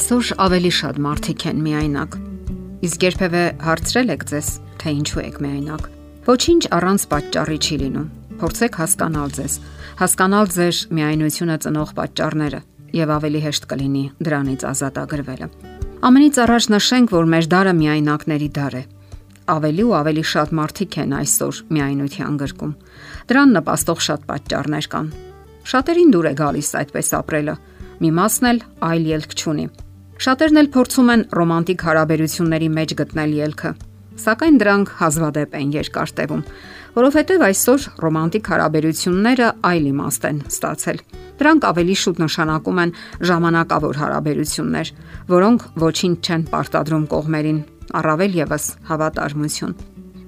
Այսօր 0.00 0.28
ավելի 0.40 0.68
շատ 0.72 0.98
մարդիկ 1.04 1.42
են 1.50 1.58
միայնակ։ 1.60 2.14
Իսկ 2.86 3.02
երբևէ 3.04 3.40
հարցրել 3.60 4.12
եք 4.14 4.22
ձեզ, 4.30 4.46
թե 4.80 4.92
ինչու 4.96 5.20
եք 5.20 5.34
միայնակ։ 5.44 5.82
Ոչինչ 6.24 6.62
առանց 6.76 7.02
պատճառի 7.10 7.58
չի 7.60 7.76
լինում։ 7.82 8.06
Փորձեք 8.40 8.78
հասկանալ 8.80 9.34
ձեզ, 9.36 9.56
հասկանալ 10.00 10.48
ձեր 10.56 10.78
միայնությունը 10.96 11.56
ծնող 11.64 11.92
պատճառները 12.00 12.60
եւ 12.96 13.12
ավելի 13.20 13.42
հեշտ 13.44 13.68
կլինի 13.74 14.04
դրանից 14.24 14.64
ազատագրվելը։ 14.70 15.50
Ամենից 16.08 16.40
առաջ 16.48 16.70
նշենք, 16.80 17.12
որ 17.20 17.28
մեր 17.36 17.50
դարը 17.52 17.76
միայնակների 17.84 18.50
դար 18.56 18.78
է։ 18.80 18.82
Ավելի 19.52 19.84
ու 19.84 19.94
ավելի 20.00 20.24
շատ 20.32 20.56
մարդիկ 20.56 20.98
են 21.04 21.14
այսօր 21.20 21.60
միայնության 21.76 22.40
գրկում։ 22.40 22.72
Դրան 23.28 23.54
նպաստող 23.60 24.02
շատ 24.08 24.26
պատճառներ 24.32 24.90
կան։ 24.96 25.12
Շատերին 25.70 26.16
դուր 26.16 26.32
է 26.32 26.34
գալիս 26.40 26.74
այդպես 26.80 27.14
ապրելը 27.20 27.60
մի 28.00 28.16
մասն 28.16 28.52
էլ 28.54 28.66
այլ 28.80 29.08
ելք 29.20 29.36
չունի։ 29.36 29.68
Շատերն 30.20 30.60
էլ 30.60 30.66
փորձում 30.74 31.10
են 31.14 31.22
ռոմանտիկ 31.32 31.82
հարաբերությունների 31.86 32.66
մեջ 32.76 32.90
գտնել 32.98 33.30
ելքը, 33.38 33.70
սակայն 34.20 34.58
դրանք 34.60 34.90
հազվադեպ 34.98 35.54
են 35.56 35.70
երկար 35.72 36.12
տևում, 36.18 36.42
որովհետև 36.96 37.44
այսօր 37.46 37.86
ռոմանտիկ 38.04 38.50
հարաբերությունները 38.52 39.48
այլ 39.70 39.86
իմաստ 39.90 40.26
են 40.28 40.42
ստացել։ 40.50 41.00
Դրանք 41.40 41.66
ավելի 41.70 41.96
շուտ 42.02 42.20
նշանակում 42.20 42.82
են 42.84 42.92
ժամանակավոր 43.30 44.00
հարաբերություններ, 44.02 44.92
որոնք 45.32 45.66
ոչինչ 45.88 46.16
չեն 46.20 46.44
պարտադրում 46.52 47.08
կողմերին, 47.16 47.64
առավել 47.96 48.38
եւս 48.44 48.64
հավատարմություն։ 48.92 49.74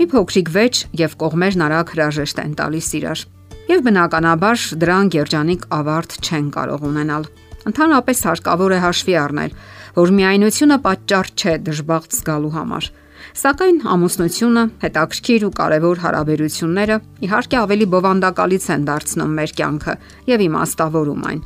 Մի 0.01 0.09
փոքրիկ 0.17 0.49
վեճ 0.57 0.83
եւ 1.05 1.21
կողմերն 1.21 1.69
արագ 1.69 1.93
հրաժեշտ 1.93 2.43
են 2.49 2.57
տալիս 2.63 2.89
իրար։ 2.97 3.29
Եվ 3.69 3.87
բնականաբար 3.93 4.67
դրանք 4.83 5.21
երջանիկ 5.21 5.71
ավարտ 5.77 6.21
չեն 6.23 6.49
կարող 6.57 6.89
ունենալ։ 6.89 7.29
Ընդհանրապես 7.71 8.25
հարկավոր 8.29 8.73
է 8.73 8.81
հաշվի 8.83 9.15
առնել, 9.23 9.55
որ 10.03 10.13
միայնությունը 10.19 10.79
պատճառ 10.87 11.33
չէ 11.37 11.55
դժբախտ 11.69 12.17
զգալու 12.19 12.53
համար։ 12.57 12.91
Սակայն 13.33 13.79
ամուսնությունը, 13.93 14.63
հետաքրքիր 14.83 15.45
ու 15.47 15.53
կարևոր 15.57 16.01
հարաբերությունները 16.03 16.97
իհարկե 17.27 17.59
ավելի 17.63 17.87
բովանդակալից 17.95 18.67
են 18.75 18.87
դարձնում 18.89 19.37
մեր 19.39 19.55
կյանքը 19.63 19.95
եւ 20.33 20.45
իմաստավորում 20.49 21.27
այն։ 21.31 21.41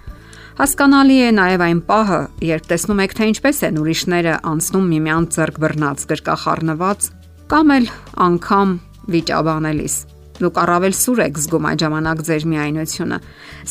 Հասկանալի 0.57 1.17
է 1.21 1.31
նաև 1.37 1.65
այն 1.67 1.81
պահը, 1.91 2.21
երբ 2.49 2.69
տեսնում 2.73 3.05
եք, 3.05 3.15
թե 3.21 3.31
ինչպես 3.37 3.63
են 3.69 3.81
ուրիշները 3.83 4.35
անցնում 4.57 4.91
միմյանց 4.97 5.37
ձեռք 5.37 5.63
բռնած, 5.67 6.09
գրկախառնված 6.17 7.09
կամ 7.53 7.77
էլ 7.77 7.89
անգամ 8.27 8.77
վիճաբանելիս։ 9.13 10.16
Դուք 10.37 10.59
առավել 10.61 10.95
սուր 10.97 11.21
եք 11.27 11.39
զգում 11.41 11.67
այդ 11.71 11.83
ժամանակ 11.83 12.19
ձեր 12.27 12.45
միայնությունը։ 12.51 13.19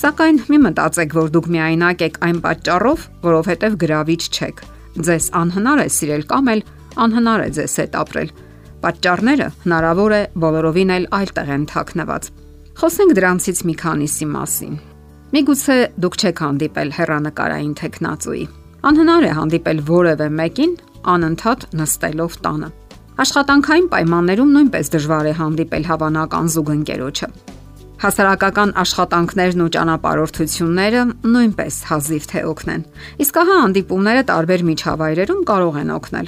Սակայն 0.02 0.40
մի 0.50 0.58
մտածեք, 0.66 1.12
որ 1.14 1.28
դուք 1.36 1.50
միայնակ 1.56 2.00
եք 2.06 2.18
այն 2.26 2.40
պատճառով, 2.46 3.04
որովհետև 3.26 3.76
գրավիչ 3.86 4.22
չեք։ 4.26 4.64
Ձեզ 5.06 5.28
անհնար 5.42 5.84
է 5.86 5.88
սիրել 5.96 6.26
կամ 6.32 6.50
էլ 6.56 6.64
անհնար 7.06 7.44
է 7.46 7.50
ձեզ 7.60 7.76
հետ 7.82 7.98
ապրել։ 8.02 8.30
Պատճառները 8.86 9.48
հնարավոր 9.66 10.16
է 10.16 10.22
բոլորովին 10.46 10.94
էլ 10.96 11.06
այլտեղ 11.20 11.52
են 11.56 11.68
թաքնված։ 11.70 12.30
Խոսենք 12.76 13.16
դրանցից 13.20 13.62
մի 13.66 13.76
քանիսի 13.82 14.28
մասին։ 14.36 14.74
Միգուցե 15.36 15.78
դուք 16.06 16.18
չեք 16.22 16.42
հանդիպել 16.46 16.96
հերանեկարային 16.96 17.76
տեխնացուի։ 17.82 18.44
Անհնար 18.86 19.26
է 19.26 19.32
հանդիպել 19.42 19.86
որևէ 19.90 20.28
մեկին 20.40 20.74
անընդհատ 21.16 21.70
նստելով 21.82 22.42
տանը 22.46 22.70
Աշխատանքային 23.16 23.86
պայմաններում 23.94 24.50
նույնպես 24.52 24.90
դժվար 24.92 25.28
է 25.30 25.34
հանդիպել 25.38 25.84
հավանական 25.88 26.48
զուգընկերոջը։ 26.52 27.28
Հասարակական 28.02 28.72
աշխատանքներն 28.82 29.62
ու 29.64 29.68
ճանապարհորդությունները 29.76 31.04
նույնպես 31.36 31.78
հազիվ 31.90 32.26
թե 32.32 32.42
օգնեն։ 32.50 32.82
Իսկ 33.24 33.40
ահա 33.40 33.56
հանդիպումները 33.62 34.24
տարբեր 34.32 34.66
միջավայրերում 34.70 35.46
կարող 35.48 35.78
են 35.80 35.94
օգնել։ 35.96 36.28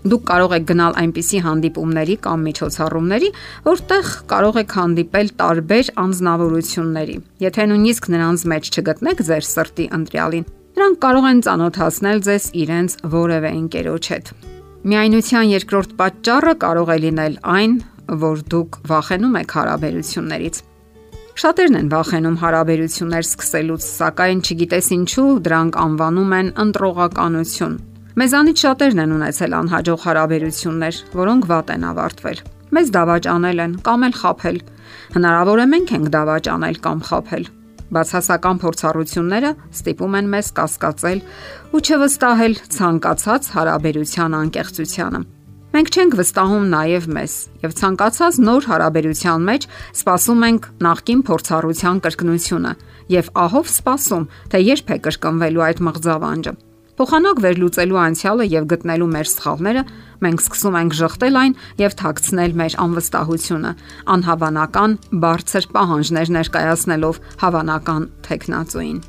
Դուք 0.00 0.22
կարող 0.30 0.54
եք 0.54 0.68
գնալ 0.70 0.94
այնպիսի 1.02 1.40
հանդիպումների 1.50 2.16
կամ 2.24 2.46
միջոցառումների, 2.46 3.32
որտեղ 3.66 4.12
կարող 4.30 4.60
եք 4.62 4.76
հանդիպել 4.78 5.32
տարբեր 5.42 5.90
անznավորությունների։ 6.04 7.16
Եթե 7.42 7.66
նույնիսկ 7.74 8.08
նրանց 8.14 8.46
մեջ 8.54 8.70
չգտնեք 8.70 9.24
ձեր 9.28 9.50
սրտի 9.50 9.88
ընտրյալին, 9.98 10.46
նրանք 10.78 11.02
կարող 11.04 11.28
են 11.34 11.44
ճանոթացնել 11.50 12.24
ձեզ 12.30 12.48
իրենց 12.64 12.96
որևէ 13.18 13.52
ընկերոջ 13.60 14.10
հետ։ 14.14 14.32
Միայնության 14.80 15.50
երկրորդ 15.52 15.90
պատճառը 15.98 16.52
կարող 16.62 16.90
է 16.94 16.94
լինել 17.02 17.34
այն, 17.52 17.72
որ 18.22 18.38
դուք 18.52 18.78
վախենում 18.88 19.34
եք 19.40 19.50
հարաբերություններից։ 19.56 20.60
Շատերն 21.42 21.76
են 21.80 21.90
վախենում 21.92 22.38
հարաբերություններ 22.40 23.26
սկսելուց, 23.28 23.84
սակայն 24.00 24.40
չգիտես 24.40 24.88
ինչու 24.96 25.26
դրանք 25.44 25.78
անվանում 25.84 26.32
են 26.40 26.48
ընտրողականություն։ 26.64 27.76
Մեզանից 28.24 28.64
շատերն 28.64 29.04
են 29.04 29.14
ունեցել 29.20 29.58
անհաջող 29.60 30.00
հարաբերություններ, 30.08 31.04
որոնք 31.20 31.48
վատ 31.52 31.76
են 31.76 31.86
ավարտվել։ 31.92 32.44
Մեզ 32.80 32.92
դավաճանել 32.96 33.64
են 33.68 33.78
կամ 33.84 34.08
էլ 34.08 34.14
խափել։ 34.24 34.60
Հնարավոր 35.20 35.60
է 35.60 35.70
մենք 35.76 35.96
ենք 36.00 36.12
դավաճանել 36.16 36.76
կամ 36.88 37.04
խափել, 37.10 37.44
Բացասական 37.90 38.60
փորձառությունները 38.62 39.50
ստիպում 39.74 40.16
են 40.20 40.30
մեզ 40.34 40.48
կասկածել 40.60 41.20
ու 41.74 41.82
չվստահել 41.86 42.54
ցանկացած 42.76 43.50
հարաբերության 43.56 44.36
անկեղծությանը։ 44.40 45.20
Մենք 45.70 45.90
չենք 45.94 46.14
վստահում 46.18 46.64
նաև 46.70 47.04
մեզ 47.14 47.34
եւ 47.62 47.74
ցանկացած 47.80 48.38
նոր 48.46 48.64
հարաբերության 48.70 49.44
մեջ 49.50 49.66
սպասում 50.00 50.40
ենք 50.50 50.66
նախքին 50.86 51.20
փորձառության 51.30 52.00
կրկնությունը 52.06 52.72
եւ 53.14 53.30
ահով 53.44 53.70
սպասում, 53.74 54.26
թե 54.50 54.64
երբ 54.66 54.90
է 54.90 54.98
կրկնվելու 55.06 55.64
այդ 55.70 55.84
մղձավանջը։ 55.90 56.54
Փոխանակ 57.00 57.38
վերլուծելու 57.40 57.96
անցյալը 57.96 58.46
եւ 58.52 58.64
գտնելու 58.70 59.06
մեր 59.08 59.28
սխալները, 59.30 59.82
մենք 60.20 60.42
սկսում 60.44 60.74
ենք 60.80 60.96
շղթել 60.98 61.38
այն 61.40 61.54
եւ 61.80 61.94
թաքցնել 61.96 62.56
մեր 62.60 62.76
անվստահությունը, 62.84 63.70
անհավանական 64.14 64.96
բարձր 65.22 65.68
պահանջներ 65.78 66.32
ներկայացնելով 66.36 67.22
հավանական 67.40 68.04
տեխնացուին։ 68.28 69.00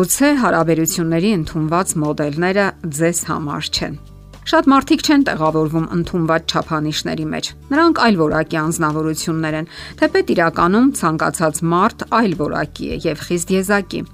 Գուցե 0.00 0.32
հարաբերությունների 0.48 1.30
ընդունված 1.42 1.94
մոդելները 2.08 2.66
ձեզ 2.96 3.20
համար 3.28 3.68
չեն։ 3.68 4.02
Շատ 4.48 4.68
մարդիկ 4.72 5.00
չեն 5.04 5.24
տեղավորվում 5.28 5.88
ընդունված 5.92 6.52
չափանիշների 6.56 7.26
մեջ։ 7.36 7.50
Նրանք 7.68 7.98
այլ 8.08 8.22
որակի 8.24 8.58
անznավորություններ 8.64 9.58
են, 9.60 9.72
թեպետ 10.00 10.32
իրականում 10.38 10.92
ցանկացած 11.04 11.66
մարդ 11.68 12.06
այլ 12.16 12.38
որակի 12.48 12.94
է 12.96 13.02
եւ 13.12 13.26
խիստ 13.28 13.52
եզակի։ 13.60 14.08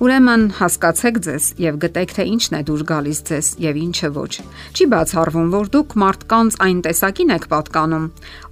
Ուրեմն 0.00 0.44
հասկացեք 0.56 1.18
ձեզ 1.26 1.46
եւ 1.60 1.74
գտեք 1.82 2.12
թե 2.16 2.24
ինչն 2.30 2.54
է 2.56 2.60
դուր 2.70 2.84
գալիս 2.88 3.18
ձեզ 3.28 3.48
եւ 3.60 3.80
ինչը 3.80 4.08
ոչ։ 4.14 4.30
Չի 4.72 4.86
բացառվում, 4.94 5.50
որ 5.52 5.68
դուք 5.74 5.96
մարդկանց 6.00 6.56
այն 6.64 6.80
տեսակին 6.86 7.32
եք 7.36 7.44
պատկանում, 7.50 8.06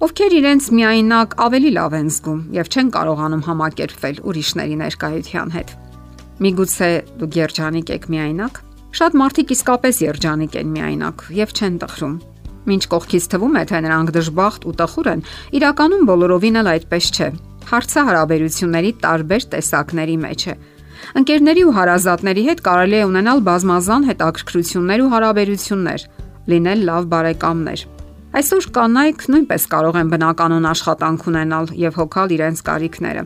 ովքեր 0.05 0.35
իրենց 0.39 0.67
միայնակ 0.77 1.33
ավելի 1.49 1.71
լավ 1.79 1.97
են 1.99 2.11
զգում 2.13 2.43
եւ 2.53 2.69
չեն 2.69 2.93
կարողանում 2.93 3.43
համակերպվել 3.49 4.21
ուրիշների 4.29 4.77
ներկայության 4.85 5.53
հետ։ 5.57 5.69
Միգուցե 6.45 6.91
դուք 7.17 7.33
երջանիկ 7.41 7.93
եք 7.97 8.09
միայնակ։ 8.13 8.63
Շատ 8.99 9.19
մարդիկ 9.25 9.53
իսկապես 9.57 10.05
երջանիկ 10.05 10.53
են 10.61 10.73
միայնակ 10.77 11.27
եւ 11.33 11.49
չեն 11.57 11.75
տխրում։ 11.81 12.15
Մինչ 12.69 12.83
կողքից 12.93 13.25
թվում 13.33 13.55
է, 13.57 13.63
թե 13.73 13.77
նրանք 13.89 14.09
դժբախտ 14.19 14.65
ու 14.69 14.73
տխուր 14.77 15.07
են, 15.17 15.21
իրականում 15.57 16.09
բոլորովին 16.09 16.59
էլ 16.61 16.69
այդպես 16.77 17.05
չէ։ 17.09 17.29
Հարցը 17.69 18.01
հարաբերությունների 18.09 18.91
տարբեր 19.03 19.45
տեսակների 19.53 20.17
մեջ 20.29 20.43
է 20.49 20.53
Ընկերների 21.19 21.63
ու 21.69 21.75
հարազատների 21.79 22.43
հետ 22.49 22.63
կարելի 22.65 22.97
է 22.99 23.05
ունենալ 23.09 23.39
բազմազան 23.49 24.07
հետաքրքրություններ 24.09 25.03
ու 25.05 25.11
հարաբերություններ, 25.13 26.05
լինել 26.49 26.83
լավ 26.89 27.07
բարեկամներ։ 27.13 27.85
Այսօր 28.29 28.65
կանայք 28.77 29.23
նույնպես 29.33 29.63
կարող 29.73 29.95
են 29.99 30.09
բնականon 30.13 30.67
աշխատանք 30.69 31.23
ունենալ 31.31 31.71
եւ 31.81 31.95
հոգալ 31.97 32.35
իրենց 32.35 32.59
կարիքները։ 32.67 33.23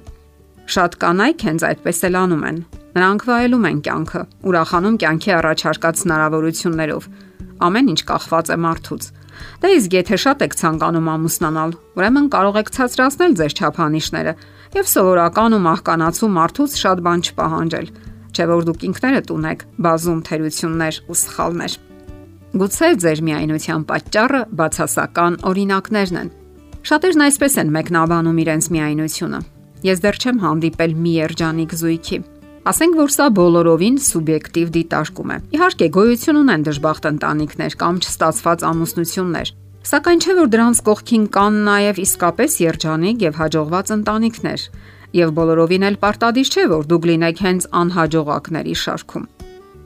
Շատ 0.73 0.95
կանայք 1.03 1.43
հենց 1.43 1.65
այդպես 1.67 1.97
էլ 2.07 2.15
անում 2.23 2.45
են։ 2.49 2.57
Նրանք 2.93 3.25
վայելում 3.27 3.67
են 3.67 3.79
կյանքը, 3.83 4.21
ուրախանում 4.47 4.95
կյանքի 5.03 5.31
առաջարկած 5.33 6.03
հնարավորություններով։ 6.03 7.07
Ամեն 7.67 7.89
ինչ 7.93 8.01
կախված 8.13 8.53
է 8.53 8.57
մարդուց։ 8.63 9.03
Դե 9.63 9.69
իսկ 9.73 9.95
եթե 9.97 10.17
շատ 10.23 10.43
եք 10.45 10.55
ցանկանում 10.61 11.07
ամուսնանալ, 11.13 11.71
ուրեմն 11.97 12.27
կարող 12.33 12.59
եք 12.63 12.69
ցածրացնել 12.77 13.33
ձեր 13.39 13.55
չափանիշները 13.59 14.33
եւ 14.73 14.87
սովորական 14.89 15.53
ու 15.53 15.61
մահկանացու 15.63 16.29
մարդուց 16.33 16.75
շատ 16.81 17.01
բան 17.05 17.23
չպահանջել, 17.29 17.87
չէ 18.33 18.45
որ 18.49 18.63
դուք 18.69 18.85
ինքներդ 18.89 19.33
ունեք 19.33 19.65
բազում 19.85 20.21
թերություններ 20.27 20.95
ու 21.13 21.17
սխալներ։ 21.23 21.75
Գուցե 22.53 22.89
ձեր 23.03 23.19
միայնության 23.27 23.85
պատճառը 23.89 24.41
բացասական 24.57 25.37
օրինակներն 25.49 26.19
են։ 26.23 26.33
Շատերն 26.83 27.25
այսպես 27.27 27.53
են 27.63 27.73
մեկնաբանում 27.77 28.41
իրենց 28.43 28.65
միայնությունը։ 28.73 29.39
Ես 29.83 30.03
դեռ 30.03 30.17
չեմ 30.23 30.37
հանդիպել 30.43 30.93
մի 31.03 31.13
երջանիկ 31.23 31.73
զույգի։ 31.79 32.19
Ասենք 32.63 32.93
որ 32.95 33.11
սա 33.13 33.25
բոլորովին 33.37 33.97
սուբյեկտիվ 34.03 34.67
դիտարկում 34.77 35.31
է։ 35.33 35.37
Իհարկե 35.57 35.87
գոյություն 35.97 36.39
ունեն 36.43 36.61
դժբախտ 36.67 37.07
ընտանիքներ 37.09 37.73
կամ 37.81 37.97
չստացված 38.03 38.63
ամուսնություններ, 38.69 39.49
Սակայն 39.83 40.21
չէ 40.23 40.33
որ 40.37 40.53
դրանց 40.53 40.83
կողքին 40.87 41.25
կան 41.33 41.57
նաև 41.67 41.97
իսկապես 42.03 42.53
երջանիկ 42.63 43.25
եւ 43.27 43.41
հաջողված 43.41 43.91
ընտանիքներ, 43.97 44.61
եւ 45.23 45.33
բոլորովին 45.39 45.87
էլ 45.89 45.99
պարտադիր 46.03 46.53
չէ 46.53 46.63
որ 46.71 46.87
դուք 46.93 47.09
լինեք 47.11 47.43
հենց 47.47 47.67
անհաջողակների 47.83 48.77
շարքում։ 48.83 49.27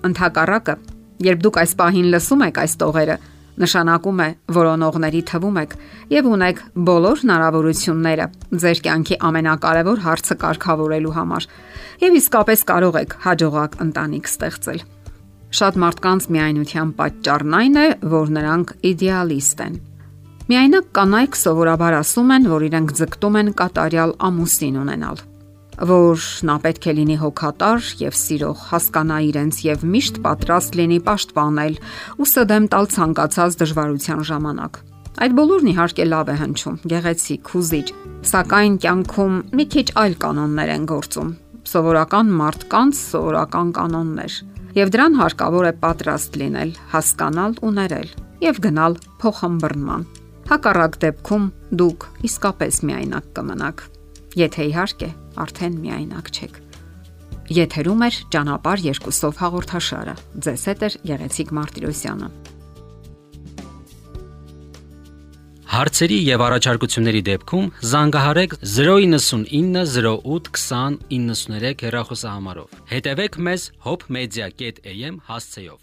Ընթակառակը 0.08 0.78
Երբ 1.26 1.40
դուք 1.42 1.56
այս 1.64 1.72
պահին 1.80 2.10
լսում 2.14 2.42
եք 2.46 2.58
այս 2.62 2.74
տողերը, 2.82 3.14
նշանակում 3.58 4.20
է 4.22 4.28
որոնողների 4.58 5.22
թվում 5.32 5.56
եք 5.64 5.72
եւ 6.14 6.28
ունեք 6.30 6.60
բոլոր 6.90 7.24
հնարավորությունները 7.24 8.28
ձեր 8.64 8.82
կյանքի 8.86 9.18
ամենակարևոր 9.30 10.04
հարցը 10.06 10.38
կարգավորելու 10.46 11.16
համար 11.18 11.50
եւ 12.06 12.20
իսկապես 12.22 12.66
կարող 12.70 13.00
եք 13.02 13.18
հաջողակ 13.26 13.82
ընտանիք 13.88 14.32
ստեղծել։ 14.38 14.86
Շատ 15.48 15.80
մարդկանց 15.84 16.28
միայնության 16.36 16.92
պատճառն 16.98 17.58
այն 17.62 17.80
է, 17.80 17.88
որ 18.18 18.36
նրանք 18.38 18.76
իդեալիստ 18.92 19.64
են։ 19.68 19.80
Միայնակ 20.48 20.92
կանայք 20.98 21.40
սովորաբար 21.44 21.98
ասում 22.02 22.30
են, 22.36 22.52
որ 22.52 22.68
իրենք 22.68 22.94
ձգտում 23.00 23.42
են 23.42 23.50
կատարյալ 23.62 24.14
ամուսին 24.28 24.78
ունենալ 24.84 25.26
որ 25.78 26.24
նա 26.50 26.56
պետք 26.64 26.88
է 26.90 26.94
լինի 26.98 27.16
հոգատար 27.22 27.90
եւ 28.02 28.16
սիրող, 28.18 28.62
հասկանա 28.72 29.18
իրենց 29.30 29.60
եւ 29.62 29.84
միշտ 29.94 30.16
պատրաստ 30.26 30.78
լինի 30.80 30.98
պաշտպանել 31.06 31.78
ու 32.18 32.28
սդեմ 32.32 32.66
տալ 32.74 32.90
ցանկացած 32.98 33.58
դժվարության 33.62 34.24
ժամանակ։ 34.32 34.80
Այդ 35.18 35.38
բոլորն 35.38 35.70
իհարկե 35.74 36.06
լավ 36.10 36.28
է 36.34 36.36
հնչում, 36.42 36.76
գեղեցիկ, 36.94 37.54
հուզիչ, 37.54 37.88
սակայն 38.32 38.76
կյանքում 38.82 39.38
մի 39.58 39.66
քիչ 39.74 39.88
այլ 40.02 40.18
կանոններ 40.26 40.74
են 40.78 40.86
գործում։ 40.94 41.32
Սովորական 41.68 42.28
մարդկանց 42.42 43.02
սովորական 43.06 43.74
կանոններ։ 43.78 44.42
Եվ 44.78 44.92
դրան 44.94 45.16
հարկավոր 45.18 45.66
է 45.66 45.70
պատրաստ 45.82 46.36
լինել, 46.38 46.72
հասկանալ 46.92 47.56
ու 47.66 47.70
ներել 47.78 48.10
եւ 48.44 48.58
գնալ 48.62 48.98
փոխհմբռնման։ 49.24 50.04
Հակառակ 50.52 50.98
դեպքում 51.02 51.48
դուք 51.82 52.06
իսկապես 52.30 52.78
միայնակ 52.90 53.32
կմնաք։ 53.40 53.82
Եթե 54.38 54.68
իհարկե 54.70 55.10
արդեն 55.46 55.80
միայնակ 55.82 56.30
չեք։ 56.38 56.60
Եթերում 57.58 58.06
է 58.06 58.12
ճանապար 58.38 58.86
երկուսով 58.86 59.42
հաղորդաշարը։ 59.42 60.16
Ձեզ 60.46 60.68
հետ 60.70 60.86
է 60.86 60.92
Գեղեցիկ 61.10 61.56
Մարտիրոսյանը։ 61.58 62.30
Հարցերի 65.78 66.16
եւ 66.26 66.42
առաջարկությունների 66.42 67.20
դեպքում 67.28 67.66
զանգահարեք 67.90 68.54
099 68.70 69.84
08 69.98 70.50
20 70.58 70.98
93 71.12 71.84
հեռախոսահամարով։ 71.86 72.80
Հետևեք 72.94 73.38
մեզ 73.48 73.68
hopmedia.am 73.86 75.20
հասցեով։ 75.30 75.78